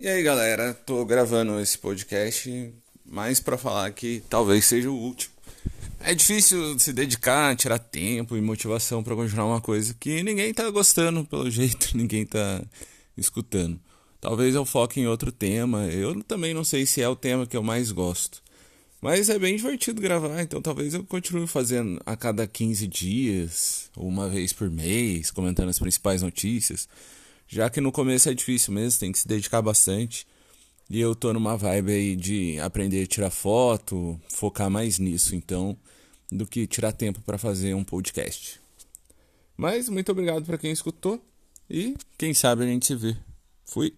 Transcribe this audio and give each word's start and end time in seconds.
E 0.00 0.08
aí, 0.08 0.22
galera, 0.24 0.74
tô 0.74 1.04
gravando 1.04 1.60
esse 1.60 1.78
podcast 1.78 2.74
mais 3.06 3.38
para 3.38 3.56
falar 3.56 3.92
que 3.92 4.22
talvez 4.28 4.64
seja 4.64 4.90
o 4.90 4.94
último. 4.94 5.32
É 6.00 6.12
difícil 6.12 6.78
se 6.80 6.92
dedicar, 6.92 7.54
tirar 7.54 7.78
tempo 7.78 8.36
e 8.36 8.40
motivação 8.40 9.04
para 9.04 9.14
continuar 9.14 9.46
uma 9.46 9.60
coisa 9.60 9.94
que 9.94 10.20
ninguém 10.24 10.52
tá 10.52 10.68
gostando, 10.68 11.24
pelo 11.24 11.48
jeito, 11.50 11.96
ninguém 11.96 12.26
tá 12.26 12.60
escutando. 13.16 13.80
Talvez 14.20 14.54
eu 14.56 14.64
foque 14.64 15.00
em 15.00 15.06
outro 15.06 15.30
tema. 15.30 15.86
Eu 15.86 16.22
também 16.24 16.52
não 16.52 16.64
sei 16.64 16.84
se 16.86 17.00
é 17.00 17.08
o 17.08 17.16
tema 17.16 17.46
que 17.46 17.56
eu 17.56 17.62
mais 17.62 17.92
gosto. 17.92 18.42
Mas 19.00 19.28
é 19.28 19.38
bem 19.38 19.56
divertido 19.56 20.02
gravar, 20.02 20.42
então 20.42 20.60
talvez 20.60 20.92
eu 20.94 21.04
continue 21.04 21.46
fazendo 21.46 22.00
a 22.04 22.16
cada 22.16 22.46
15 22.46 22.86
dias, 22.88 23.90
ou 23.94 24.08
uma 24.08 24.28
vez 24.28 24.52
por 24.52 24.68
mês, 24.68 25.30
comentando 25.30 25.68
as 25.68 25.78
principais 25.78 26.20
notícias. 26.20 26.88
Já 27.46 27.68
que 27.70 27.80
no 27.80 27.92
começo 27.92 28.28
é 28.28 28.34
difícil 28.34 28.72
mesmo, 28.72 29.00
tem 29.00 29.12
que 29.12 29.18
se 29.18 29.28
dedicar 29.28 29.62
bastante. 29.62 30.26
E 30.88 31.00
eu 31.00 31.14
tô 31.14 31.32
numa 31.32 31.56
vibe 31.56 31.92
aí 31.92 32.16
de 32.16 32.58
aprender 32.60 33.02
a 33.02 33.06
tirar 33.06 33.30
foto, 33.30 34.20
focar 34.28 34.70
mais 34.70 34.98
nisso, 34.98 35.34
então, 35.34 35.76
do 36.30 36.46
que 36.46 36.66
tirar 36.66 36.92
tempo 36.92 37.20
para 37.22 37.38
fazer 37.38 37.74
um 37.74 37.84
podcast. 37.84 38.60
Mas 39.56 39.88
muito 39.88 40.10
obrigado 40.12 40.44
para 40.44 40.58
quem 40.58 40.72
escutou 40.72 41.24
e 41.70 41.96
quem 42.18 42.34
sabe 42.34 42.64
a 42.64 42.66
gente 42.66 42.86
se 42.86 42.94
vê. 42.94 43.16
Fui. 43.64 43.94